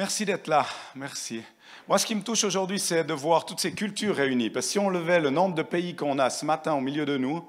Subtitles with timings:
[0.00, 0.64] Merci d'être là,
[0.94, 1.42] merci.
[1.86, 4.48] Moi, ce qui me touche aujourd'hui, c'est de voir toutes ces cultures réunies.
[4.48, 7.04] Parce que si on levait le nombre de pays qu'on a ce matin au milieu
[7.04, 7.46] de nous,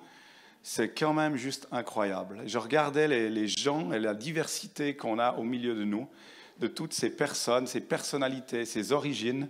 [0.62, 2.42] c'est quand même juste incroyable.
[2.46, 6.10] Je regardais les, gens et la diversité qu'on a au milieu de nous,
[6.60, 9.48] de toutes ces personnes, ces personnalités, ces origines,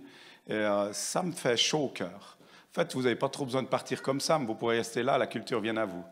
[0.50, 2.38] euh, ça me fait chaud au cœur.
[2.70, 5.02] En fait, vous n'avez pas trop besoin de partir comme ça, mais vous pourrez rester
[5.02, 6.04] là, la culture vient à vous,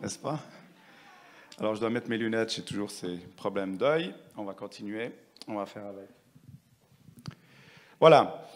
[0.00, 0.40] n'est-ce pas?
[1.58, 4.14] Alors, je dois mettre mes lunettes, j'ai toujours ces problèmes d'œil.
[4.38, 5.12] On va continuer,
[5.46, 6.19] on va faire avec.
[8.00, 8.46] Voilà.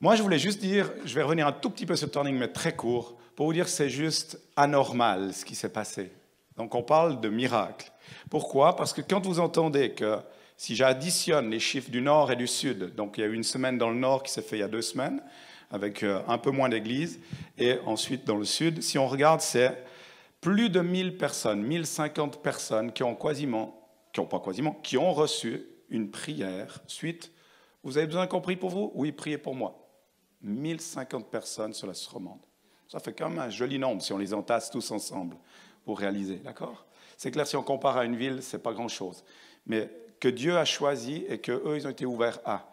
[0.00, 2.48] Moi, je voulais juste dire, je vais revenir un tout petit peu sur Turning, mais
[2.48, 6.12] très court, pour vous dire que c'est juste anormal ce qui s'est passé.
[6.56, 7.92] Donc, on parle de miracle.
[8.28, 8.74] Pourquoi?
[8.74, 10.18] Parce que quand vous entendez que
[10.56, 13.44] si j'additionne les chiffres du nord et du sud, donc il y a eu une
[13.44, 15.22] semaine dans le nord qui s'est fait il y a deux semaines,
[15.70, 17.20] avec euh, un peu moins d'églises,
[17.56, 19.84] et ensuite dans le sud, si on regarde, c'est
[20.40, 25.12] plus de 1000 personnes, 1050 personnes qui ont quasiment, qui ont pas quasiment, qui ont
[25.12, 27.30] reçu une prière suite
[27.82, 28.90] vous avez besoin qu'on prie pour vous?
[28.94, 29.88] Oui, priez pour moi.
[30.42, 32.40] 1050 personnes sur la romande.
[32.88, 35.36] Ça fait quand même un joli nombre si on les entasse tous ensemble
[35.84, 36.86] pour réaliser, d'accord?
[37.16, 39.24] C'est clair, si on compare à une ville, ce n'est pas grand-chose.
[39.66, 42.72] Mais que Dieu a choisi et qu'eux, ils ont été ouverts à.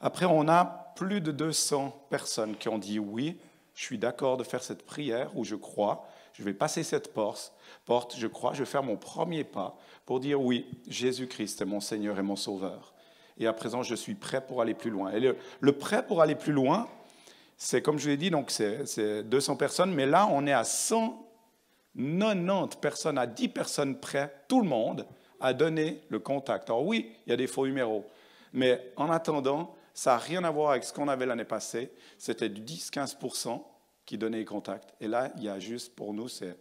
[0.00, 0.64] Après, on a
[0.96, 3.38] plus de 200 personnes qui ont dit oui,
[3.74, 7.52] je suis d'accord de faire cette prière où je crois, je vais passer cette porte,
[7.84, 11.80] porte, je crois, je vais faire mon premier pas pour dire oui, Jésus-Christ est mon
[11.80, 12.93] Seigneur et mon Sauveur
[13.38, 15.12] et à présent je suis prêt pour aller plus loin.
[15.12, 16.88] Et le, prêt pour aller plus loin,
[17.56, 22.76] c'est comme je l'ai dit, donc c'est 200 personnes, mais là on est à 190
[22.80, 25.06] personnes, à 10 personnes près, tout le monde,
[25.40, 26.70] à donner le contact.
[26.70, 28.04] Alors oui, il y a des faux numéros,
[28.52, 31.92] mais en attendant, ça n'a rien à voir avec ce qu'on avait l'année passée.
[32.18, 33.62] C'était du 10-15%
[34.04, 34.92] qui donnait les contacts.
[35.00, 36.56] Et là, il y a juste, pour nous, c'est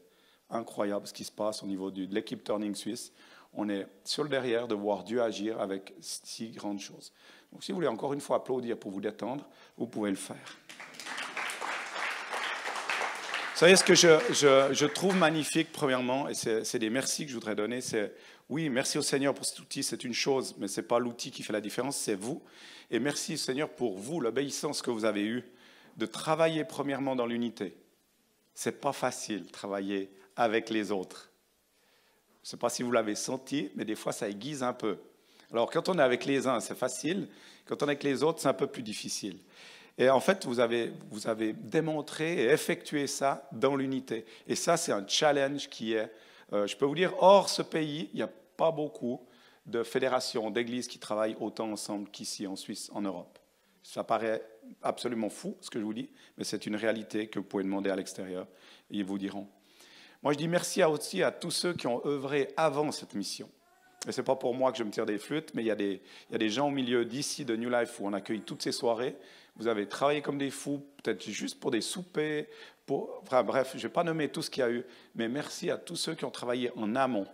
[0.49, 3.11] incroyable ce qui se passe au niveau de l'équipe Turning Suisse
[3.53, 7.13] on est sur le derrière de voir Dieu agir avec si grandes choses.
[7.51, 10.57] Donc si vous voulez encore une fois applaudir pour vous détendre, vous pouvez le faire.
[13.53, 17.55] Vous savez ce que je, trouve magnifique, premièrement, et c'est des merci que je voudrais
[17.55, 18.13] donner, c'est
[18.50, 21.31] oui, merci au Seigneur pour cet outil, c'est une chose, mais ce n'est pas l'outil
[21.31, 22.41] qui fait la différence, c'est vous.
[22.89, 25.44] Et merci Seigneur pour vous, l'obéissance que vous avez eue,
[25.97, 27.78] de travailler premièrement dans l'unité.
[28.55, 31.32] C'est pas facile, travailler avec les autres.
[32.43, 34.97] Je ne sais pas si vous l'avez senti, mais des fois, ça aiguise un peu.
[35.51, 37.29] Alors, quand on est avec les uns, c'est facile.
[37.65, 39.37] Quand on est avec les autres, c'est un peu plus difficile.
[39.97, 44.25] Et en fait, vous avez, vous avez démontré et effectué ça dans l'unité.
[44.47, 46.11] Et ça, c'est un challenge qui est,
[46.51, 49.25] euh, je peux vous dire, hors ce pays, il n'y a pas beaucoup
[49.65, 53.39] de fédérations, d'églises qui travaillent autant ensemble qu'ici en Suisse, en Europe.
[53.83, 54.41] Ça paraît
[54.81, 57.89] absolument fou, ce que je vous dis, mais c'est une réalité que vous pouvez demander
[57.89, 58.47] à l'extérieur
[58.93, 59.47] ils vous diront.
[60.23, 63.50] Moi, je dis merci aussi à tous ceux qui ont œuvré avant cette mission.
[64.07, 65.72] Et ce n'est pas pour moi que je me tire des flûtes, mais il y,
[65.72, 69.17] a des, gens au milieu d'ici, de New Life, où on accueille toutes ces soirées.
[69.57, 72.47] Vous avez travaillé comme des fous, peut-être juste pour des soupers.
[72.88, 74.85] Bref, je ne vais pas nommer tout ce qu'il y a eu,
[75.16, 77.28] mais merci à tous ceux qui ont travaillé en amont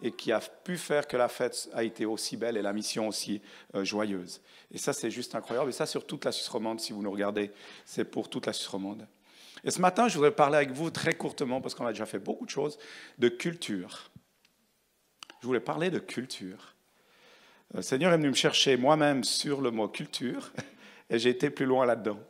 [0.00, 3.08] et qui a pu faire que la fête a été aussi belle et la mission
[3.08, 3.42] aussi
[3.74, 4.40] euh, joyeuse.
[4.72, 5.70] Et ça, c'est juste incroyable.
[5.70, 7.50] Et ça, sur toute la Suisse romande, si vous nous regardez,
[7.84, 9.06] c'est pour toute la Suisse romande.
[9.64, 12.18] Et ce matin, je voudrais parler avec vous très courtement, parce qu'on a déjà fait
[12.18, 12.78] beaucoup de choses,
[13.18, 14.10] de culture.
[15.40, 16.74] Je voulais parler de culture.
[17.72, 20.52] Le euh, Seigneur est venu me chercher moi-même sur le mot culture,
[21.10, 22.20] et j'ai été plus loin là-dedans.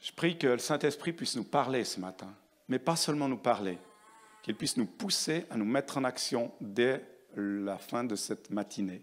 [0.00, 2.32] Je prie que le Saint-Esprit puisse nous parler ce matin,
[2.68, 3.78] mais pas seulement nous parler,
[4.42, 7.02] qu'il puisse nous pousser à nous mettre en action dès
[7.36, 9.02] la fin de cette matinée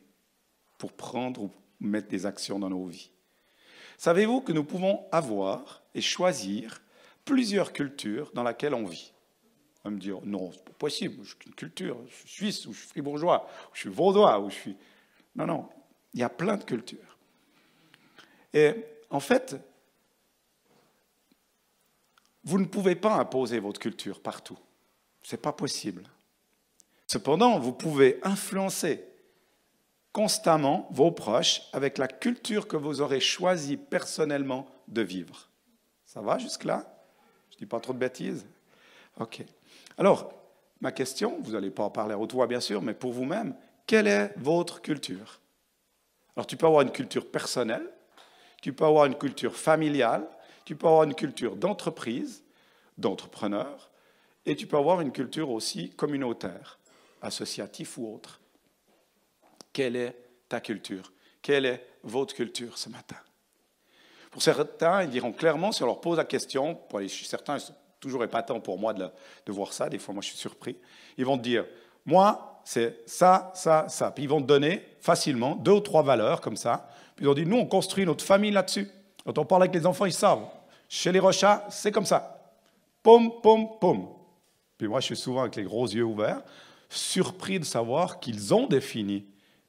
[0.78, 3.12] pour prendre ou mettre des actions dans nos vies.
[3.97, 6.81] Savez-vous que nous pouvons avoir et choisir
[7.23, 9.11] plusieurs cultures dans lesquelles on vit?
[9.83, 12.66] On va me dire, non, c'est pas possible, je suis une culture, je suis suisse,
[12.66, 14.78] ou je suis fribourgeois, ou je suis vaudois, ou je suis...
[15.35, 15.69] Non, non,
[16.13, 17.17] il y a plein de cultures.
[18.53, 18.73] Et
[19.09, 19.55] en fait,
[22.44, 24.57] vous ne pouvez pas imposer votre culture partout.
[25.23, 26.03] Ce n'est pas possible.
[27.07, 29.03] Cependant, vous pouvez influencer
[30.16, 35.50] constamment vos proches avec la culture que vous aurez choisi personnellement de vivre.
[36.06, 36.85] Ça va jusque-là?
[37.50, 38.46] Je ne dis pas trop de bêtises?
[39.20, 39.44] Ok.
[39.97, 40.32] Alors,
[40.79, 44.08] ma question, vous n'allez pas en parler au toit bien sûr, mais pour vous-même, quelle
[44.08, 45.41] est votre culture?
[46.38, 47.85] Alors, tu peux avoir une culture personnelle,
[48.61, 50.26] tu peux avoir une culture familiale,
[50.64, 52.41] tu peux avoir une culture d'entreprise,
[52.97, 53.91] d'entrepreneur,
[54.46, 56.79] et tu peux avoir une culture aussi communautaire,
[57.22, 58.40] associative ou autre.
[59.75, 60.16] Quelle est
[60.47, 61.11] ta culture?
[61.41, 63.17] Quelle est votre culture ce matin?
[64.31, 67.73] Pour certains, ils diront clairement, si on leur pose la question, pour les, certains, c'est
[67.99, 69.11] toujours épatant pour moi de,
[69.47, 70.77] voir ça, des fois moi je suis surpris,
[71.17, 71.66] ils vont dire,
[72.05, 74.11] moi, c'est ça, ça, ça.
[74.11, 76.87] Puis ils vont donner facilement deux ou trois valeurs comme ça.
[77.17, 78.89] Puis ils ont dit, nous, on construit notre famille là-dessus.
[79.25, 80.47] Quand on parle avec les enfants, ils savent.
[80.87, 82.53] Chez les Rochas, c'est comme ça.
[83.03, 84.07] Pom, pom, pom.
[84.77, 86.43] Puis moi, je suis souvent avec les gros yeux ouverts,
[86.87, 89.25] surpris de savoir qu'ils ont défini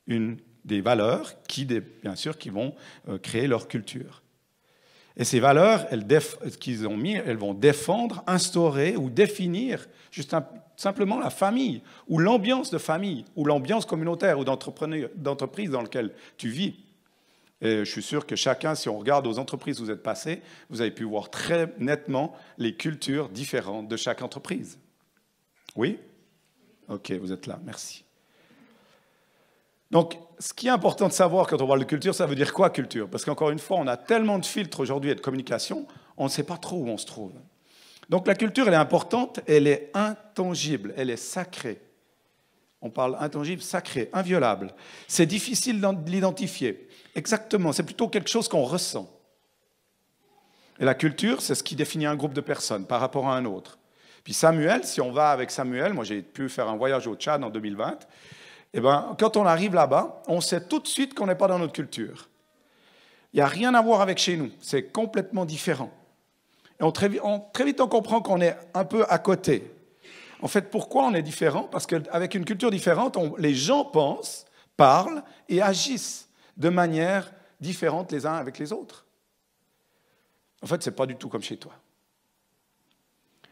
[0.07, 2.75] une, des valeurs qui, bien sûr, qui vont
[3.09, 4.23] euh, créer leur culture.
[5.17, 5.87] Et ces valeurs,
[6.61, 10.37] qu'ils ont mis, elles vont défendre, instaurer ou définir juste
[10.77, 16.49] simplement la famille, ou l'ambiance de famille, ou l'ambiance communautaire ou d'entreprise dans laquelle tu
[16.49, 16.77] vis.
[17.63, 20.43] Et je suis sûr que chacun, si on regarde aux entreprises où vous êtes passé,
[20.69, 24.79] vous avez pu voir très nettement les cultures différentes de chaque entreprise.
[25.75, 25.99] Oui?
[26.89, 28.06] Ok, vous êtes là, merci.
[29.91, 32.53] Donc, ce qui est important de savoir quand on parle de culture, ça veut dire
[32.53, 33.09] quoi culture?
[33.09, 35.87] Parce qu'encore une fois, on a tellement de filtres aujourd'hui et de communication,
[36.17, 37.33] on ne sait pas trop où on se trouve.
[38.09, 41.81] Donc la culture, elle est importante, elle est intangible, elle est sacrée.
[42.83, 44.75] On parle intangible, sacré, inviolable.
[45.09, 46.89] C'est difficile de l'identifier.
[47.15, 49.11] Exactement, c'est plutôt quelque chose qu'on ressent.
[50.79, 53.45] Et la culture, c'est ce qui définit un groupe de personnes par rapport à un
[53.47, 53.79] autre.
[54.23, 57.43] Puis Samuel, si on va avec Samuel, moi j'ai pu faire un voyage au Tchad
[57.43, 58.07] en 2020,
[58.79, 61.59] eh ben, quand on arrive là-bas, on sait tout de suite qu'on n'est pas dans
[61.59, 62.29] notre culture.
[63.33, 65.91] Il n'y a rien à voir avec chez nous, c'est complètement différent.
[66.79, 67.23] Et on, très, vite,
[67.81, 69.73] on comprend qu'on est un peu à côté.
[70.43, 71.65] En fait, pourquoi on est différent?
[71.65, 74.45] Parce qu'avec une culture différente, les gens pensent,
[74.77, 76.29] parlent et agissent
[76.59, 79.07] de manière différente les uns avec les autres.
[80.63, 81.73] En fait, ce n'est pas du tout comme chez toi.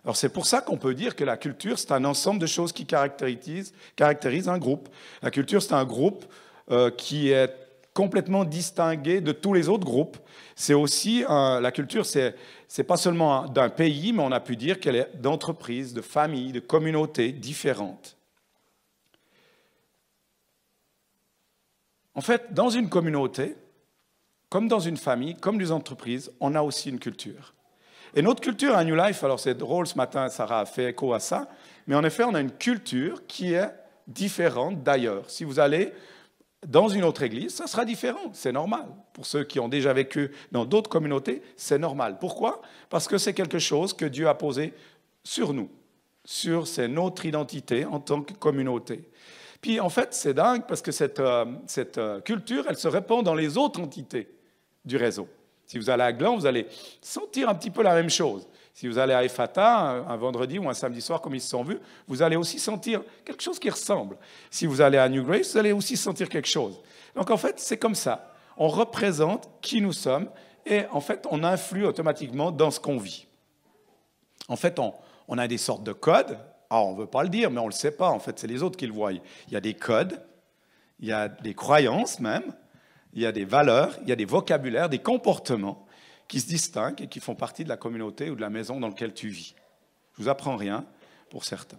[0.05, 2.73] Alors c'est pour ça qu'on peut dire que la culture, c'est un ensemble de choses
[2.73, 4.89] qui caractérisent, un groupe.
[5.23, 6.27] La culture, c'est un groupe
[6.71, 7.51] euh, qui est
[7.95, 10.19] complètement distingué de tous les autres groupes.
[10.57, 12.35] C'est aussi, la culture, c'est
[12.77, 16.53] n'est pas seulement d'un pays, mais on a pu dire qu'elle est d'entreprises, de familles,
[16.53, 18.17] de communautés différentes.
[22.15, 23.57] En fait, dans une communauté,
[24.49, 27.54] comme dans une famille, comme dans une entreprise, on a aussi une culture.
[28.17, 31.13] Et notre culture à New Life, alors c'est drôle, ce matin, Sarah a fait écho
[31.13, 31.49] à ça,
[31.87, 33.71] mais en effet, on a une culture qui est
[34.07, 35.29] différente d'ailleurs.
[35.29, 35.93] Si vous allez
[36.67, 38.87] dans une autre église, ça sera différent, c'est normal.
[39.13, 42.19] Pour ceux qui ont déjà vécu dans d'autres communautés, c'est normal.
[42.21, 42.63] Pourquoi?
[42.89, 44.73] Parce que c'est quelque chose que Dieu a posé
[45.25, 45.69] sur nous,
[46.25, 49.11] sur notre identité en tant que communauté.
[49.61, 53.25] Puis en fait, c'est dingue parce que cette, euh, cette euh, culture, elle se répand
[53.25, 54.29] dans les autres entités
[54.85, 55.27] du réseau.
[55.67, 56.67] Si vous allez à Gland, vous allez
[57.01, 58.47] sentir un petit peu la même chose.
[58.75, 61.63] Si vous allez à Efata un vendredi ou un samedi soir, comme ils se sont
[61.63, 61.79] vus,
[62.09, 64.17] vous allez aussi sentir quelque chose qui ressemble.
[64.51, 66.81] Si vous allez à New Grace, vous allez aussi sentir quelque chose.
[67.15, 68.33] Donc en fait, c'est comme ça.
[68.57, 70.29] On représente qui nous sommes
[70.67, 73.27] et en fait, on influe automatiquement dans ce qu'on vit.
[74.49, 74.93] En fait, on,
[75.29, 76.39] on a des sortes de codes.
[76.69, 78.11] Ah, on ne veut pas le dire, mais on ne le sait pas.
[78.11, 79.13] En fait, c'est les autres qui le voient.
[79.13, 79.21] Il
[79.51, 80.21] y a des codes,
[80.99, 82.53] il y a des croyances même,
[83.15, 85.87] il y a des valeurs, il y a des vocabulaires, des comportements
[86.29, 88.89] qui se distinguent et qui font partie de la communauté ou de la maison dans
[88.89, 89.55] laquelle tu vis.
[90.17, 90.85] Je vous apprends rien
[91.31, 91.79] pour certains.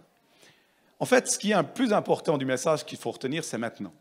[1.00, 3.94] En fait, ce qui est le plus important du message qu'il faut retenir, c'est maintenant.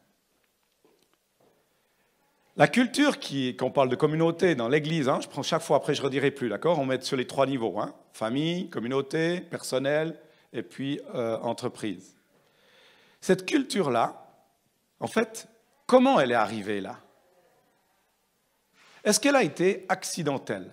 [2.56, 5.76] La culture, qui, quand on parle de communauté dans l'Église, hein, je prends chaque fois,
[5.76, 6.78] après je ne redirai plus, d'accord?
[6.78, 10.20] On met sur les trois niveaux, hein, famille, communauté, personnel,
[10.52, 12.14] et puis euh, entreprise.
[13.20, 14.24] Cette culture-là,
[15.00, 15.48] en fait,
[15.86, 16.98] comment elle est arrivée là?
[19.04, 20.70] Est-ce qu'elle a été accidentelle?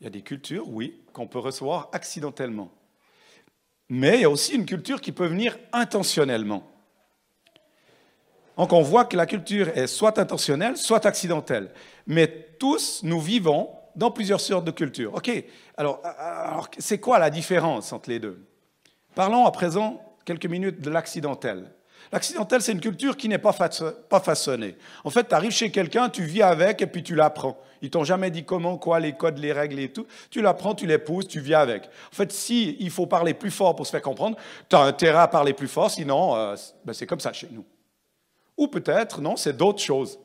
[0.00, 2.70] Il y a des cultures, oui, qu'on peut recevoir accidentellement.
[3.88, 6.68] Mais il y a aussi une culture qui peut venir intentionnellement.
[8.56, 11.72] Donc on voit que la culture est soit intentionnelle, soit accidentelle.
[12.06, 12.26] Mais
[12.58, 15.14] tous, nous vivons dans plusieurs sortes de cultures.
[15.14, 15.30] OK,
[15.76, 16.00] alors,
[16.78, 18.46] c'est quoi la différence entre les deux?
[19.14, 21.72] Parlons à présent quelques minutes de l'accidentel.
[22.12, 24.76] L'accidentel, c'est une culture qui n'est pas, façonnée.
[25.04, 27.58] En fait, tu arrives chez quelqu'un, tu vis avec et puis tu l'apprends.
[27.82, 30.06] Ils t'ont jamais dit comment, quoi, les codes, les règles et tout.
[30.30, 31.84] Tu l'apprends, tu l'épouses, tu vis avec.
[31.84, 34.36] En fait, si il faut parler plus fort pour se faire comprendre,
[34.68, 37.64] tu as intérêt à parler plus fort, sinon, euh, ben, c'est comme ça chez nous.
[38.56, 40.18] Ou peut-être, non, c'est d'autres choses.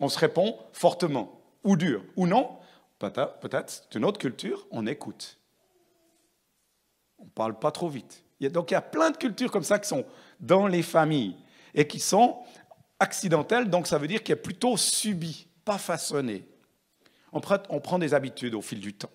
[0.00, 2.50] On se répond fortement, ou dur, ou non,
[2.98, 5.38] peut-être, c'est une autre culture, on écoute.
[7.18, 8.22] On ne parle pas trop vite.
[8.40, 10.04] Donc il y a plein de cultures comme ça qui sont
[10.40, 11.36] dans les familles
[11.74, 12.38] et qui sont
[12.98, 16.48] accidentelles, donc ça veut dire qu'il est plutôt subi, pas façonné.
[17.32, 19.10] On prend des habitudes au fil du temps.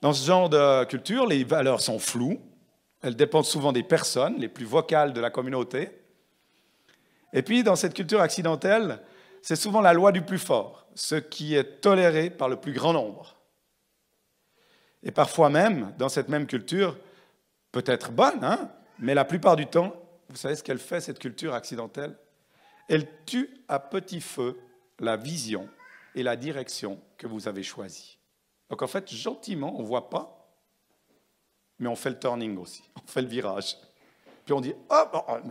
[0.00, 2.40] Dans ce genre de culture, les valeurs sont floues,
[3.02, 5.90] elles dépendent souvent des personnes les plus vocales de la communauté.
[7.32, 9.00] Et puis, dans cette culture accidentelle,
[9.42, 12.92] c'est souvent la loi du plus fort, ce qui est toléré par le plus grand
[12.92, 13.36] nombre.
[15.02, 16.98] Et parfois même, dans cette même culture,
[17.72, 18.70] peut-être bonne, hein,
[19.00, 19.94] Mais la plupart du temps,
[20.28, 22.16] vous savez ce qu'elle fait, cette culture accidentelle?
[22.88, 24.60] Elle tue à petit feu
[24.98, 25.68] la vision
[26.14, 28.18] et la direction que vous avez choisie.
[28.68, 30.48] Donc en fait, gentiment, on ne voit pas,
[31.78, 33.76] mais on fait le turning aussi, on fait le virage.
[34.44, 35.04] Puis on dit, oh,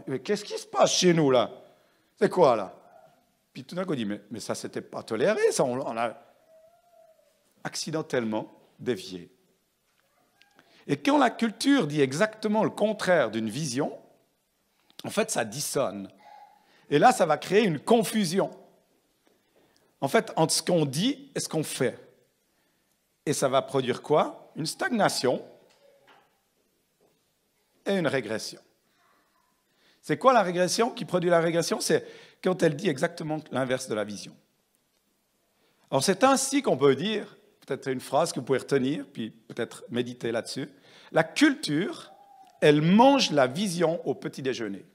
[0.08, 1.52] mais qu'est-ce qui se passe chez nous là?
[2.20, 2.74] C'est quoi là
[3.54, 6.14] Puis tout d'un coup on dit, mais, mais ça, c'était pas toléré, ça, on, a
[7.64, 9.32] accidentellement dévié.
[10.90, 13.96] Et quand la culture dit exactement le contraire d'une vision,
[15.06, 16.12] en fait, ça dissonne.
[16.90, 18.50] Et là, ça va créer une confusion.
[20.02, 21.98] En fait, entre ce qu'on dit et ce qu'on fait.
[23.26, 24.52] Et ça va produire quoi?
[24.56, 25.46] Une stagnation
[27.86, 28.60] et une régression.
[30.02, 30.90] C'est quoi la régression?
[30.90, 31.80] Qui produit la régression?
[31.82, 32.04] C'est
[32.42, 34.36] quand elle dit exactement l'inverse de la vision.
[35.92, 37.38] Alors c'est ainsi qu'on peut dire,
[37.70, 40.70] peut-être une phrase que vous pouvez retenir, puis peut-être méditer là-dessus.
[41.12, 42.12] La culture,
[42.62, 44.86] elle mange la vision au petit déjeuner.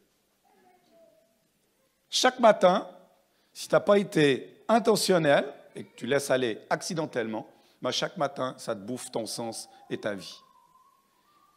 [2.10, 2.88] Chaque matin,
[3.52, 7.46] si tu n'as pas été intentionnel et que tu laisses aller accidentellement,
[7.80, 10.40] bah, chaque matin, ça te bouffe ton sens et ta vie.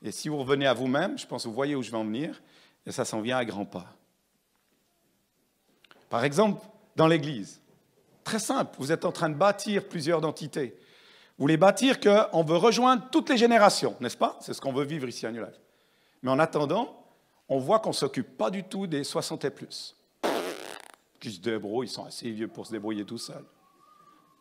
[0.03, 2.05] Et si vous revenez à vous-même, je pense que vous voyez où je vais en
[2.05, 2.41] venir,
[2.85, 3.87] et ça s'en vient à grands pas.
[6.09, 6.63] Par exemple,
[6.95, 7.59] dans l'Église,
[8.23, 10.77] très simple, vous êtes en train de bâtir plusieurs entités.
[11.37, 14.37] Vous voulez bâtir qu'on veut rejoindre toutes les générations, n'est-ce pas?
[14.41, 15.59] C'est ce qu'on veut vivre ici à New Life.
[16.23, 17.05] Mais en attendant,
[17.47, 19.95] on voit qu'on ne s'occupe pas du tout des 60 et plus.
[21.19, 23.45] Qui se débrouillent, ils sont assez vieux pour se débrouiller tout seuls.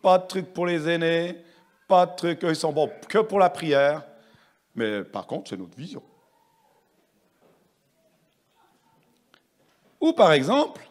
[0.00, 1.36] Pas de truc pour les aînés,
[1.86, 4.02] pas de truc, ils sont bons que pour la prière.
[4.74, 6.02] Mais par contre, c'est notre vision.
[10.00, 10.88] Ou par exemple,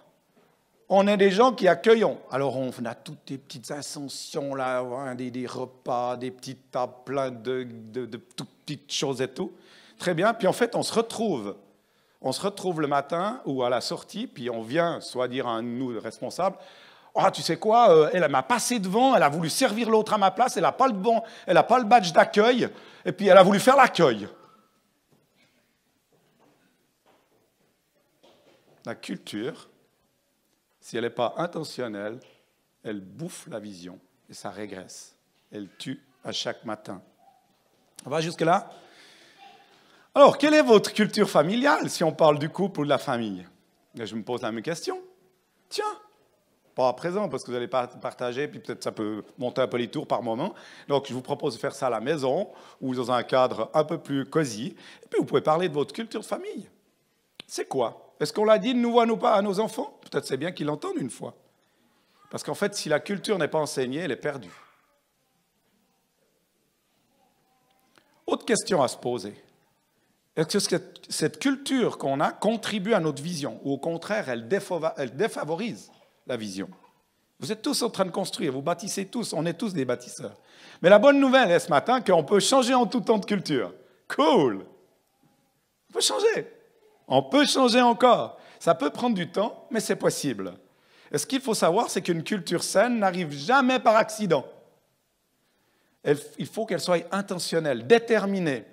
[0.90, 2.20] on est des gens qui accueillons.
[2.32, 7.42] Alors on a toutes des petites ascensions là, hein, des, repas, des petites tables pleines
[7.42, 7.68] de,
[8.06, 9.54] de, toutes petites choses et tout.
[9.98, 10.34] Très bien.
[10.34, 11.56] Puis en fait, on se retrouve.
[12.22, 15.52] On se retrouve le matin ou à la sortie, puis on vient soit dire à
[15.52, 16.58] un nous responsables,
[17.14, 20.18] ah, tu sais quoi, euh, elle m'a passé devant, elle a voulu servir l'autre à
[20.18, 22.68] ma place, elle n'a pas le bon, elle n'a pas le badge d'accueil,
[23.06, 24.28] et puis elle a voulu faire l'accueil.
[28.86, 29.70] La culture,
[30.86, 32.20] si elle n'est pas intentionnelle,
[32.84, 34.00] elle bouffe la vision
[34.30, 35.16] et ça régresse.
[35.52, 37.02] Elle tue à chaque matin.
[38.06, 38.70] On va jusque-là
[40.14, 43.48] Alors, quelle est votre culture familiale si on parle du couple ou de la famille?
[43.96, 45.02] Je me pose la même question.
[45.70, 45.84] Tiens,
[46.76, 49.78] pas à présent, parce que vous allez partager, puis peut-être ça peut monter un peu
[49.78, 50.54] les tours par moment.
[50.88, 53.86] Donc, je vous propose de faire ça à la maison ou dans un cadre un
[53.86, 54.76] peu plus cosy.
[55.02, 56.70] Et puis, vous pouvez parler de votre culture de famille.
[57.48, 58.05] C'est quoi?
[58.20, 60.00] Est-ce qu'on l'a dit de nous à pas à nos enfants?
[60.02, 61.36] Peut-être c'est bien qu'ils l'entendent une fois.
[62.30, 64.52] Parce qu'en fait, si la culture n'est pas enseignée, elle est perdue.
[68.26, 69.34] Autre question à se poser.
[70.36, 70.76] Est-ce que
[71.08, 73.60] cette culture qu'on a contribue à notre vision?
[73.64, 75.92] Ou au contraire, elle défavorise
[76.28, 76.70] la vision?
[77.40, 80.36] Vous êtes tous en train de construire, vous bâtissez tous, on est tous des bâtisseurs.
[80.82, 83.74] Mais la bonne nouvelle est ce matin qu'on peut changer en tout temps de culture.
[84.08, 84.66] Cool.
[85.90, 86.48] On peut changer.
[87.08, 88.38] On peut changer encore.
[88.60, 90.54] Ça peut prendre du temps, mais c'est possible.
[91.12, 94.46] Et ce qu'il faut savoir, c'est qu'une culture saine n'arrive jamais par accident.
[96.38, 98.64] Il faut qu'elle soit intentionnelle, déterminée,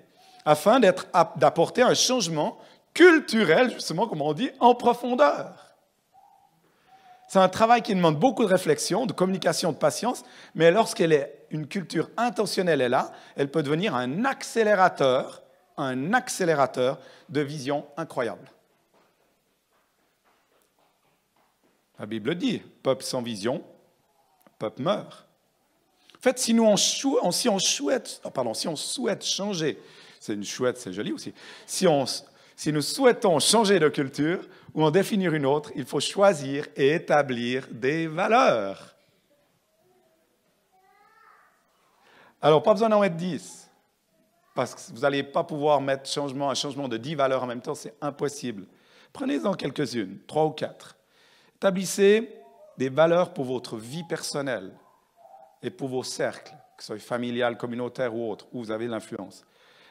[0.45, 2.57] afin d'apporter un changement
[2.93, 5.75] culturel, justement, comme on dit, en profondeur.
[7.27, 10.23] C'est un travail qui demande beaucoup de réflexion, de communication, de patience,
[10.53, 15.42] mais lorsqu'elle une culture intentionnelle est là, elle peut devenir un accélérateur,
[15.77, 16.99] un accélérateur
[17.29, 18.49] de vision incroyable.
[21.99, 23.63] La Bible dit, peuple sans vision,
[24.59, 25.27] peuple meurt.
[26.17, 27.59] En fait, si, nous on, oh, si on
[28.75, 29.79] souhaite changer,
[30.19, 31.33] c'est une chouette, c'est joli aussi,
[31.65, 32.05] si, on,
[32.55, 36.95] si nous souhaitons changer de culture, ou en définir une autre, il faut choisir et
[36.95, 38.95] établir des valeurs.
[42.41, 43.62] Alors, pas besoin d'en mettre 10,
[44.53, 47.75] parce que vous n'allez pas pouvoir mettre un changement de 10 valeurs en même temps,
[47.75, 48.65] c'est impossible.
[49.11, 50.95] Prenez-en quelques-unes, trois ou quatre.
[51.55, 52.29] Établissez
[52.77, 54.71] des valeurs pour votre vie personnelle
[55.61, 59.45] et pour vos cercles, que ce soit familial, communautaire ou autre, où vous avez l'influence.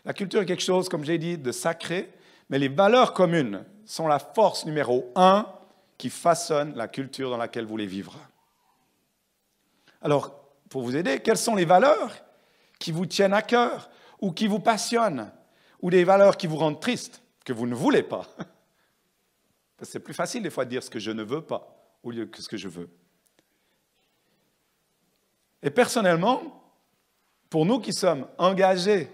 [0.04, 2.12] La culture est quelque chose, comme j'ai dit, de sacré,
[2.50, 5.46] mais les valeurs communes sont la force numéro un
[5.96, 8.18] qui façonne la culture dans laquelle vous voulez vivre.
[10.02, 10.34] Alors,
[10.68, 12.12] pour vous aider, quelles sont les valeurs
[12.78, 13.88] qui vous tiennent à cœur
[14.22, 15.30] ou qui vous passionnent
[15.82, 18.26] ou des valeurs qui vous rendent triste, que vous ne voulez pas
[19.82, 22.26] C'est plus facile des fois de dire ce que je ne veux pas au lieu
[22.26, 22.88] que ce que je veux.
[25.62, 26.40] Et personnellement,
[27.50, 29.10] pour nous qui sommes engagés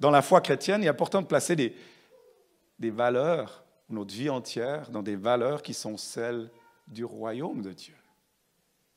[0.00, 1.76] dans la foi chrétienne, il est important de placer des,
[2.78, 6.50] des valeurs, notre vie entière, dans des valeurs qui sont celles
[6.86, 7.96] du royaume de Dieu.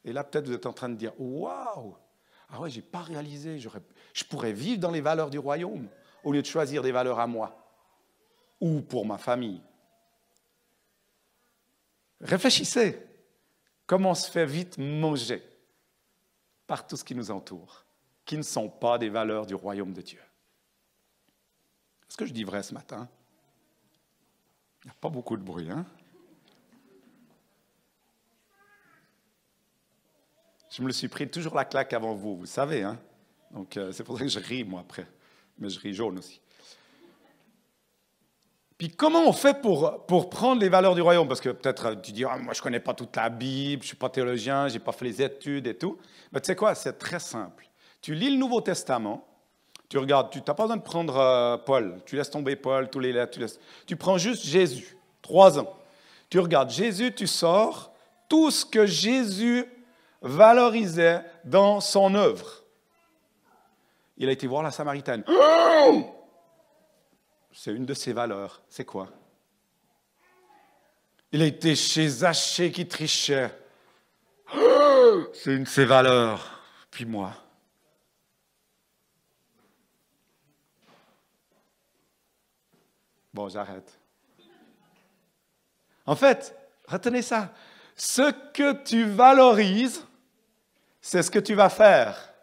[0.04, 1.96] Et là, peut-être vous êtes en train de dire Waouh
[2.50, 3.60] Ah ouais, je n'ai pas réalisé,
[4.18, 5.88] je pourrais vivre dans les valeurs du royaume
[6.24, 7.56] au lieu de choisir des valeurs à moi
[8.60, 9.62] ou pour ma famille.
[12.20, 13.00] Réfléchissez.
[13.86, 15.44] Comment se fait vite manger
[16.66, 17.86] par tout ce qui nous entoure,
[18.26, 20.22] qui ne sont pas des valeurs du royaume de Dieu?
[22.10, 23.08] Est-ce que je dis vrai ce matin?
[24.84, 25.86] Il n'y a pas beaucoup de bruit, hein?
[30.72, 33.00] Je me le suis pris toujours la claque avant vous, vous savez, hein?
[33.52, 35.06] Donc euh, c'est pour ça que je ris, moi, après.
[35.58, 36.40] Mais je ris jaune aussi.
[38.78, 41.28] Puis comment on fait pour, pour prendre les valeurs du royaume?
[41.28, 43.86] Parce que peut-être tu dis, ah, moi je ne connais pas toute la Bible, je
[43.86, 45.98] ne suis pas théologien, je n'ai pas fait les études et tout.
[46.32, 47.68] Mais tu sais quoi, c'est très simple.
[48.02, 49.28] Tu lis le Nouveau Testament,
[49.90, 53.00] tu regardes, tu n'as pas besoin de prendre euh, Paul, tu laisses tomber Paul, tous
[53.00, 55.74] les lettres, tu, laisses, tu prends juste Jésus, trois ans.
[56.30, 57.92] Tu regardes Jésus, tu sors
[58.30, 59.66] tout ce que Jésus
[60.22, 62.64] valorisait dans son œuvre.
[64.18, 65.24] Il a été voir la Samaritaine.
[67.52, 68.62] C'est une de ses valeurs.
[68.70, 69.10] C'est quoi?
[71.32, 73.52] Il a été chez Zachée qui trichait.
[75.34, 76.62] C'est une de ses valeurs.
[76.90, 77.34] Puis moi.
[83.34, 84.00] Bon, j'arrête.
[86.08, 86.58] En fait,
[86.88, 87.54] retenez ça.
[87.96, 90.04] Ce que tu valorises,
[91.02, 92.34] c'est ce que tu vas faire.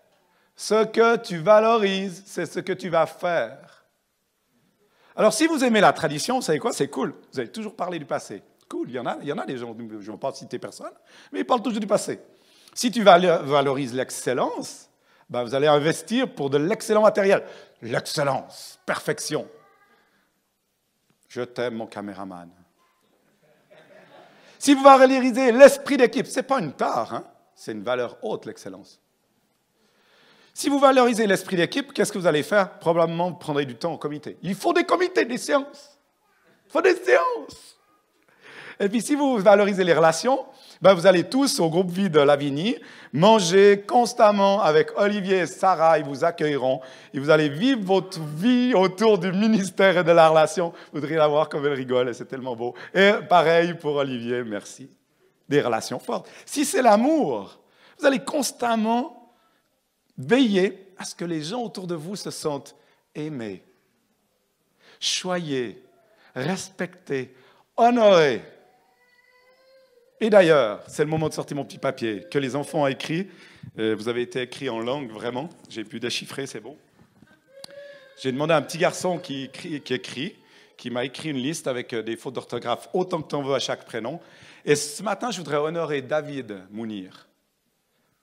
[0.57, 3.85] Ce que tu valorises, c'est ce que tu vas faire.
[5.17, 6.73] Alors, si vous aimez la tradition, vous savez quoi?
[6.73, 7.15] C'est cool.
[7.33, 8.43] Vous allez toujours parler du passé.
[8.69, 10.33] Cool, il y en a, il y en a des gens, je ne vais pas
[10.33, 10.93] citer personne,
[11.33, 12.21] mais ils parlent toujours du passé.
[12.73, 14.89] Si tu valorises l'excellence,
[15.29, 17.45] ben vous allez investir pour de l'excellent matériel.
[17.83, 19.49] L'excellence, perfection.
[21.29, 22.51] Je t'aime, mon caméraman.
[24.59, 27.25] Si vous valorisez l'esprit d'équipe, ce n'est pas une tare, hein?
[27.55, 29.01] c'est une valeur haute, l'excellence.
[30.57, 32.79] Si vous valorisez l'esprit d'équipe, qu'est-ce que vous allez faire?
[32.79, 34.39] Probablement, vous prendrez du temps au comité.
[34.41, 35.99] Il faut des comités, des séances.
[36.67, 37.77] Il faut des séances.
[38.79, 40.45] Et puis, si vous valorisez les relations,
[40.81, 42.77] ben vous allez tous au groupe vie de Lavigny
[43.13, 45.99] manger constamment avec Olivier et Sarah.
[45.99, 46.81] Ils vous accueilleront.
[47.13, 50.71] Et vous allez vivre votre vie autour du ministère et de la relation.
[50.93, 52.75] Vous voudriez la voir comme elle rigole c'est tellement beau.
[52.95, 54.89] Et pareil pour Olivier, merci.
[55.49, 56.29] Des relations fortes.
[56.47, 57.59] Si c'est l'amour,
[57.99, 59.24] vous allez constamment
[60.17, 62.77] Veillez à ce que les gens autour de vous se sentent
[63.15, 63.63] aimés,
[65.01, 65.83] choyés,
[66.35, 67.35] respectés,
[67.77, 68.43] honorés.
[70.21, 73.29] Et d'ailleurs, c'est le moment de sortir mon petit papier que les enfants ont écrit.
[73.79, 75.51] Euh, vous avez été écrit en langue, vraiment.
[75.69, 76.77] J'ai pu déchiffrer, c'est bon.
[78.23, 80.37] J'ai demandé à un petit garçon qui écrit, qui, écrit,
[80.77, 83.55] qui m'a écrit une liste avec euh, des fautes d'orthographe, autant que tu en veux
[83.55, 84.21] à chaque prénom.
[84.65, 87.27] Et ce matin, je voudrais honorer David Mounir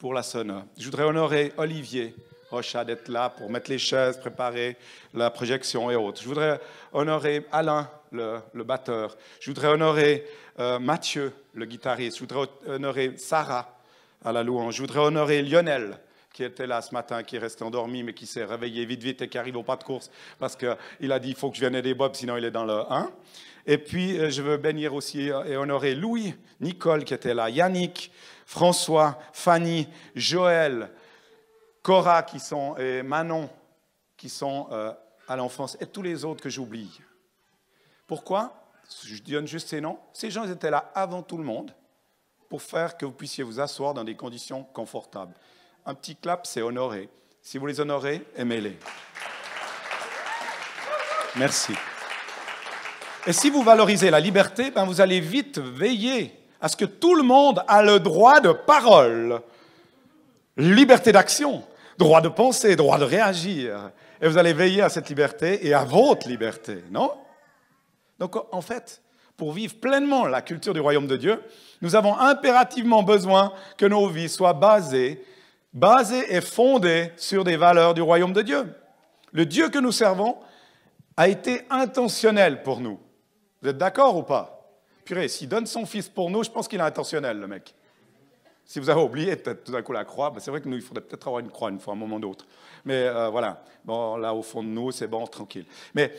[0.02, 0.66] pour la sonne.
[0.80, 2.16] Je voudrais honorer Olivier
[2.50, 4.76] Rocha d'être là pour mettre les chaises, préparer
[5.14, 6.24] la projection et autres.
[6.24, 6.60] Je voudrais
[6.92, 9.16] honorer Alain, le, batteur.
[9.40, 10.26] Je voudrais honorer
[10.60, 12.18] euh, Mathieu, le guitariste.
[12.18, 13.78] Je voudrais honorer Sarah
[14.26, 14.78] à la louange.
[14.78, 16.00] Je voudrais honorer Lionel,
[16.34, 19.22] qui était là ce matin, qui est resté endormi, mais qui s'est réveillé vite, vite
[19.22, 20.10] et qui arrive au pas de course
[20.40, 22.66] parce qu'il a dit il faut que je vienne aider Bob, sinon il est dans
[22.66, 23.12] le 1.
[23.68, 28.12] Et puis, euh, je veux bénir aussi et honorer Louis, Nicole qui était là, Yannick,
[28.52, 30.92] François, Fanny, Joël,
[31.82, 33.50] Cora qui sont, et Manon
[34.18, 34.92] qui sont euh,
[35.26, 37.00] à l'enfance, et tous les autres que j'oublie.
[38.06, 38.70] Pourquoi?
[39.06, 39.98] Je donne juste ces noms.
[40.12, 41.74] Ces gens étaient là avant tout le monde
[42.50, 45.34] pour faire que vous puissiez vous asseoir dans des conditions confortables.
[45.86, 47.08] Un petit clap, c'est honorer.
[47.42, 48.78] Si vous les honorez, aimez-les.
[51.38, 51.74] Merci.
[53.26, 57.16] Et si vous valorisez la liberté, ben vous allez vite veiller à ce que tout
[57.16, 59.42] le monde a le droit de parole,
[60.58, 61.64] liberté d'action,
[61.98, 63.92] droit de penser, droit de réagir.
[64.22, 67.12] Et vous allez veiller à cette liberté et à votre liberté, non?
[68.20, 69.02] Donc en fait,
[69.36, 71.42] pour vivre pleinement la culture du royaume de Dieu,
[71.82, 75.26] nous avons impérativement besoin que nos vies soient basées,
[75.74, 78.72] basées et fondées sur des valeurs du royaume de Dieu.
[79.32, 80.38] Le Dieu que nous servons
[81.18, 83.00] a été intentionnel pour nous.
[83.62, 84.61] Vous êtes d'accord ou pas?
[85.06, 87.74] Purée, s'il donne son fils pour nous, je pense qu'il est intentionnel, le mec.
[88.66, 90.82] Si vous avez oublié peut-être tout d'un coup la croix, c'est vrai que nous, il
[90.82, 92.46] faudrait peut-être avoir une croix une fois, un moment d'autre.
[92.86, 95.66] Mais euh, voilà, bon, là au fond de nous, c'est bon, tranquille.
[95.94, 96.14] Mais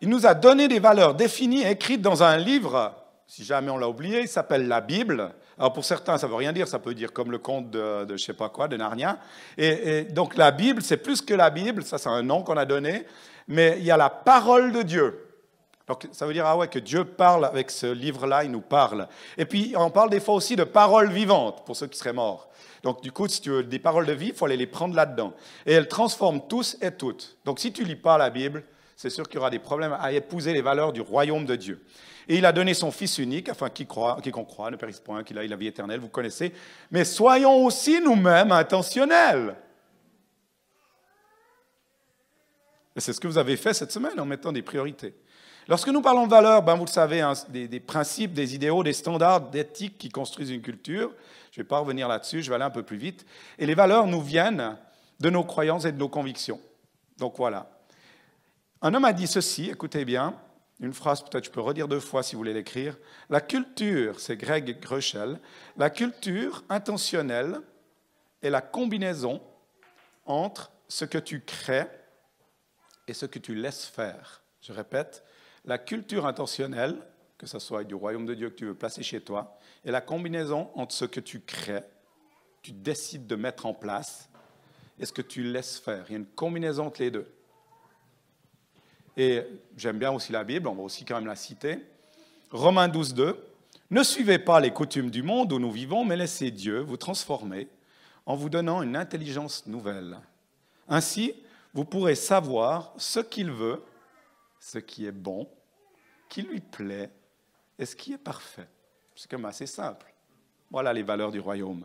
[0.00, 2.94] il nous a donné des valeurs définies, écrites dans un livre,
[3.26, 5.30] si jamais on l'a oublié, il s'appelle la Bible.
[5.58, 8.06] Alors pour certains, ça ne veut rien dire, ça peut dire comme le conte de,
[8.08, 9.18] je ne sais pas quoi, de Narnia.
[9.58, 12.56] Et, et donc la Bible, c'est plus que la Bible, ça c'est un nom qu'on
[12.56, 13.06] a donné.
[13.46, 15.31] mais il y a la parole de Dieu.
[15.88, 19.08] Donc ça veut dire ah ouais, que Dieu parle avec ce livre-là, il nous parle.
[19.36, 22.48] Et puis on parle des fois aussi de paroles vivantes pour ceux qui seraient morts.
[22.82, 24.94] Donc du coup, si tu veux des paroles de vie, il faut aller les prendre
[24.94, 25.32] là-dedans.
[25.66, 27.36] Et elles transforment tous et toutes.
[27.44, 28.64] Donc si tu lis pas la Bible,
[28.96, 31.84] c'est sûr qu'il y aura des problèmes à épouser les valeurs du royaume de Dieu.
[32.28, 34.18] Et il a donné son Fils unique, afin qu'il croit,
[34.48, 36.52] croit ne périsse point, qu'il ait la vie éternelle, vous connaissez.
[36.90, 39.56] Mais soyons aussi nous-mêmes intentionnels.
[42.94, 45.14] Et c'est ce que vous avez fait cette semaine en mettant des priorités.
[45.68, 48.82] Lorsque nous parlons de valeurs, ben vous le savez, hein, des, des, principes, des idéaux,
[48.82, 51.12] des standards d'éthique qui construisent une culture.
[51.52, 53.24] Je ne vais pas revenir là-dessus, je vais aller un peu plus vite.
[53.58, 54.76] Et les valeurs nous viennent
[55.20, 56.60] de nos croyances et de nos convictions.
[57.18, 57.70] Donc voilà.
[58.80, 60.34] Un homme a dit ceci, écoutez bien,
[60.80, 62.98] une phrase peut-être je peux redire deux fois si vous voulez l'écrire.
[63.30, 65.38] La culture, c'est Greg Greuchel,
[65.76, 67.60] la culture intentionnelle
[68.42, 69.40] est la combinaison
[70.26, 71.86] entre ce que tu crées
[73.06, 74.42] et ce que tu laisses faire.
[74.60, 75.22] Je répète,
[75.64, 76.96] la culture intentionnelle,
[77.38, 80.00] que ce soit du royaume de Dieu que tu veux placer chez toi, est la
[80.00, 81.84] combinaison entre ce que tu crées,
[82.62, 84.28] tu décides de mettre en place,
[84.98, 86.04] et ce que tu laisses faire.
[86.08, 87.26] Il y a une combinaison entre les deux.
[89.16, 89.42] Et
[89.76, 91.78] j'aime bien aussi la Bible, on va aussi quand même la citer.
[92.50, 93.46] Romains 12, 2.
[93.90, 97.68] Ne suivez pas les coutumes du monde où nous vivons, mais laissez Dieu vous transformer
[98.24, 100.18] en vous donnant une intelligence nouvelle.
[100.88, 101.34] Ainsi,
[101.74, 103.82] vous pourrez savoir ce qu'il veut,
[104.62, 105.48] ce qui est bon,
[106.28, 107.10] qui lui plaît
[107.80, 108.68] et ce qui est parfait.
[109.16, 110.14] C'est comme assez simple.
[110.70, 111.84] Voilà les valeurs du royaume.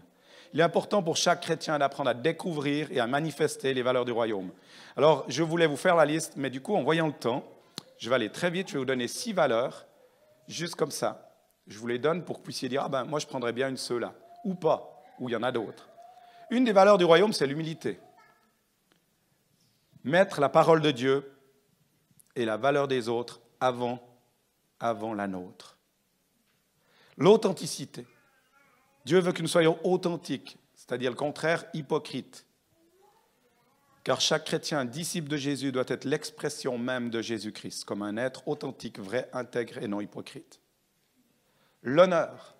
[0.54, 4.12] Il est important pour chaque chrétien d'apprendre à découvrir et à manifester les valeurs du
[4.12, 4.52] royaume.
[4.96, 7.44] Alors, je voulais vous faire la liste, mais du coup, en voyant le temps,
[7.98, 9.88] je vais aller très vite, je vais vous donner six valeurs,
[10.48, 11.34] juste comme ça.
[11.66, 13.70] Je vous les donne pour que vous puissiez dire, ah ben, moi, je prendrais bien
[13.70, 14.14] une seule là,
[14.46, 15.90] ou pas, ou il y en a d'autres.
[16.52, 18.00] Une des valeurs du royaume, c'est l'humilité.
[20.04, 21.37] Mettre la parole de Dieu
[22.38, 24.00] et la valeur des autres avant,
[24.80, 25.76] avant la nôtre.
[27.18, 28.06] L'authenticité.
[29.06, 32.46] Dieu veut que nous soyons authentiques, c'est-à-dire le contraire, hypocrites.
[34.04, 38.48] Car chaque chrétien, disciple de Jésus, doit être l'expression même de Jésus-Christ, comme un être
[38.48, 40.62] authentique, vrai, intègre et non hypocrite.
[41.82, 42.56] L'honneur.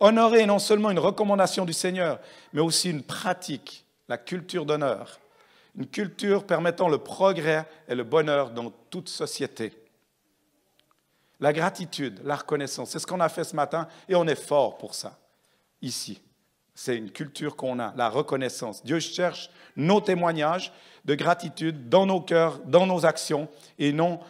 [0.00, 2.18] Honorer est non seulement une recommandation du Seigneur,
[2.52, 5.20] mais aussi une pratique, la culture d'honneur.
[5.76, 9.72] Une culture permettant le progrès et le bonheur dans toute société.
[11.40, 14.78] La gratitude, la reconnaissance, c'est ce qu'on a fait ce matin et on est fort
[14.78, 15.18] pour ça
[15.82, 16.20] ici.
[16.74, 18.82] C'est une culture qu'on a, la reconnaissance.
[18.84, 20.72] Dieu cherche nos témoignages
[21.04, 24.20] de gratitude dans nos cœurs, dans nos actions, et non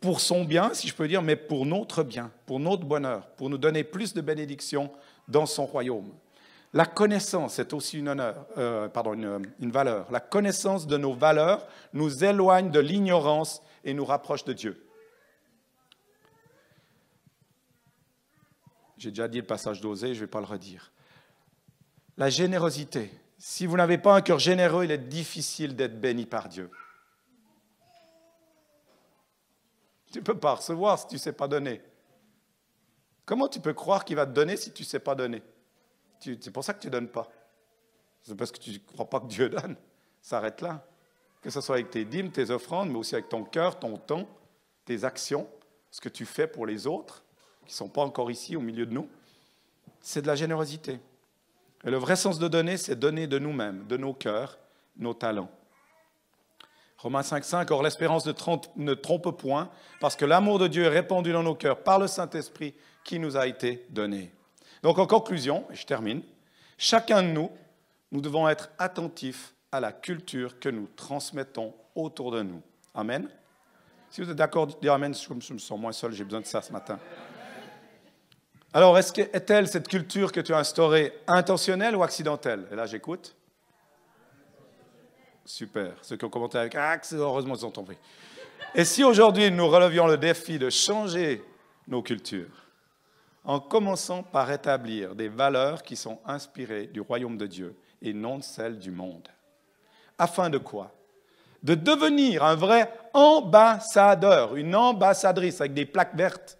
[0.00, 3.48] pour son bien, si je peux dire, mais pour notre bien, pour notre bonheur, pour
[3.48, 4.90] nous donner plus de bénédictions
[5.28, 6.10] dans son royaume.
[6.74, 8.88] La connaissance est aussi euh,
[9.60, 10.10] une valeur.
[10.10, 14.86] La connaissance de nos valeurs nous éloigne de l'ignorance et nous rapproche de Dieu.
[18.96, 20.92] J'ai déjà dit le passage d'Osée, je ne vais pas le redire.
[22.16, 23.10] La générosité.
[23.36, 26.70] Si vous n'avez pas un cœur généreux, il est difficile d'être béni par Dieu.
[30.12, 31.82] Tu ne peux pas recevoir si tu ne sais pas donner.
[33.26, 35.42] Comment tu peux croire qu'il va te donner si tu ne sais pas donner?
[36.22, 37.28] C'est pour ça que tu ne donnes pas.
[38.22, 39.76] C'est parce que tu ne crois pas que Dieu donne.
[40.20, 40.86] Ça arrête là.
[41.40, 44.28] Que ce soit avec tes dîmes, tes offrandes, mais aussi avec ton cœur, ton temps,
[44.84, 45.48] tes actions,
[45.90, 47.24] ce que tu fais pour les autres
[47.66, 49.08] qui ne sont pas encore ici au milieu de nous,
[50.00, 51.00] c'est de la générosité.
[51.84, 54.58] Et le vrai sens de donner, c'est donner de nous-mêmes, de nos cœurs,
[54.96, 55.50] nos talents.
[56.98, 61.42] Romains 5.5, or l'espérance ne trompe point, parce que l'amour de Dieu est répandu dans
[61.42, 64.32] nos cœurs par le Saint-Esprit qui nous a été donné.
[64.82, 66.22] Donc en conclusion, et je termine,
[66.76, 67.50] chacun de nous,
[68.10, 72.62] nous devons être attentifs à la culture que nous transmettons autour de nous.
[72.94, 73.28] Amen.
[74.10, 76.60] Si vous êtes d'accord, dites Amen, je me sens moins seul, j'ai besoin de ça
[76.60, 76.98] ce matin.
[78.74, 82.66] Alors, est-elle cette culture que tu as instaurée intentionnelle ou accidentelle?
[82.72, 83.34] Et là, j'écoute.
[85.44, 85.92] Super.
[86.02, 87.98] Ceux qui ont commenté avec Ah, heureusement, ils ont tombé.
[88.74, 91.44] Et si aujourd'hui nous relevions le défi de changer
[91.86, 92.61] nos cultures,
[93.44, 98.40] en commençant par établir des valeurs qui sont inspirées du royaume de Dieu et non
[98.40, 99.28] celles du monde.
[100.18, 100.92] Afin de quoi?
[101.62, 106.58] De devenir un vrai ambassadeur, une ambassadrice avec des plaques vertes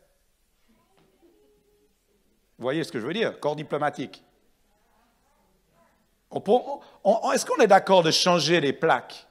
[2.63, 3.41] vous voyez ce que je veux dire?
[3.41, 4.23] Corps diplomatique.
[6.33, 9.27] Est-ce qu'on est d'accord de changer les plaques?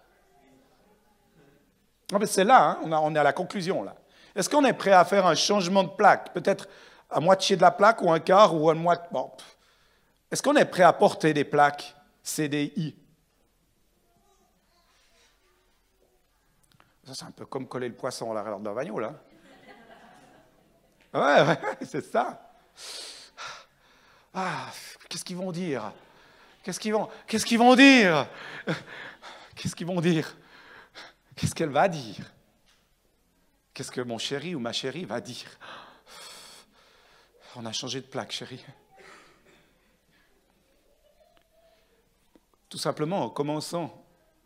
[2.26, 3.96] C'est là, hein, on, est à la conclusion là.
[4.36, 6.34] Est-ce qu'on est prêt à faire un changement de plaque?
[6.34, 6.68] Peut-être
[7.12, 9.08] à moitié de la plaque ou un quart ou un moitié.
[9.12, 9.32] Bon.
[10.32, 12.96] Est-ce qu'on est prêt à porter des plaques CDI
[17.06, 19.14] Ça, c'est un peu comme coller le poisson à l'arrière d'un bagnou, là.
[21.14, 22.54] Ouais, ouais, c'est ça.
[24.34, 24.68] Ah,
[25.10, 25.92] qu'est-ce qu'ils vont dire?
[26.64, 28.28] Qu'est-ce qu'ils vont dire?
[29.56, 30.38] Qu'est-ce qu'ils vont dire?
[31.36, 32.32] Qu'est-ce qu'elle va dire?
[33.74, 35.50] Qu'est-ce que mon chéri ou ma chérie va dire?
[37.56, 38.64] On a changé de plaque, chérie.
[42.70, 44.02] Tout simplement en commençant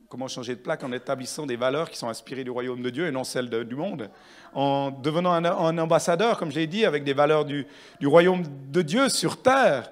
[0.08, 3.08] Comment changer de plaque en établissant des valeurs qui sont inspirées du royaume de Dieu
[3.08, 4.10] et non celles du monde.
[4.54, 7.65] En devenant un, ambassadeur, comme je l'ai dit, avec des valeurs du,
[8.00, 9.91] du, royaume de Dieu sur terre.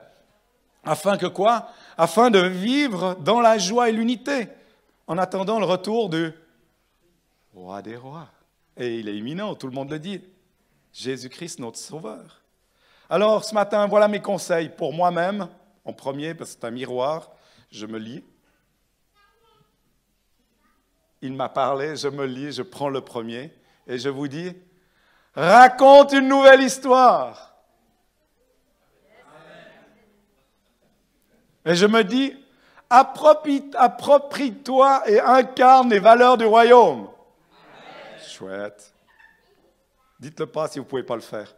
[0.83, 1.69] Afin que quoi?
[1.97, 4.49] Afin de vivre dans la joie et l'unité,
[5.07, 6.31] en attendant le retour du
[7.55, 8.29] roi des rois.
[8.77, 10.21] Et il est imminent, tout le monde le dit.
[10.93, 12.42] Jésus-Christ, notre Sauveur.
[13.09, 15.47] Alors ce matin, voilà mes conseils pour moi-même,
[15.85, 17.31] en premier, parce que c'est un miroir,
[17.71, 18.23] je me lis.
[21.21, 23.53] Il m'a parlé, je me lis, je prends le premier,
[23.87, 24.53] et je vous dis,
[25.35, 27.55] raconte une nouvelle histoire.
[31.65, 32.35] Et je me dis,
[32.89, 37.09] approprie-toi et incarne les valeurs du royaume.
[38.27, 38.93] Chouette.
[40.19, 41.53] Dites-le pas si vous ne pouvez pas le faire.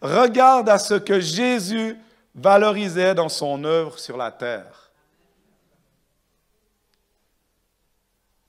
[0.00, 1.96] Regarde à ce que Jésus
[2.34, 4.90] valorisait dans son œuvre sur la terre.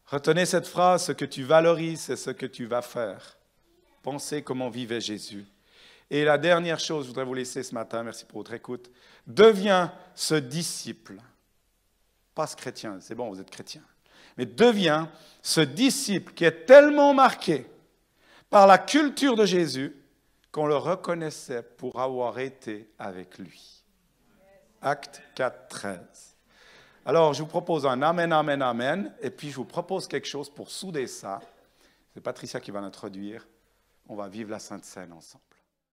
[0.05, 3.37] Retenez cette phrase, ce que tu valorises, c'est ce que tu vas faire.
[4.01, 5.45] Pensez comment vivait Jésus.
[6.09, 8.89] Et la dernière chose, je voudrais vous laisser ce matin, merci pour votre écoute,
[9.27, 11.17] deviens ce disciple.
[12.33, 13.83] Pas ce chrétien, c'est bon, vous êtes chrétien.
[14.37, 15.11] Mais deviens
[15.43, 17.67] ce disciple qui est tellement marqué
[18.49, 19.95] par la culture de Jésus
[20.51, 23.83] qu'on le reconnaissait pour avoir été avec lui.
[24.81, 25.99] Acte 4, 13.
[27.05, 30.49] Alors, je vous propose un Amen, Amen, Amen, et puis je vous propose quelque chose
[30.49, 31.39] pour souder ça.
[32.13, 33.47] C'est Patricia qui va l'introduire.
[34.07, 35.43] On va vivre la Sainte Seine ensemble.